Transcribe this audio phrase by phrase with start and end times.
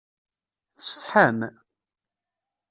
[0.77, 1.39] Tsetḥam?